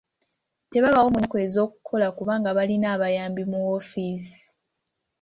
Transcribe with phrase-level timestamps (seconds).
[0.71, 4.41] Tebabaawo mu nnaku ez'okukola kubanga balina abayambi mu woofiisi.